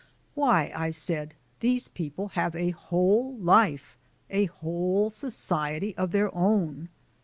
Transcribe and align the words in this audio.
"Why," 0.33 0.71
I 0.75 0.89
said, 0.89 1.35
"these 1.59 1.87
people 1.87 2.29
have 2.29 2.55
a 2.55 2.71
whole 2.71 3.35
life, 3.35 3.99
a 4.31 4.45
whole 4.45 5.11
society, 5.11 5.95
of 5.95 6.09
their 6.09 6.33
own!" 6.33 6.89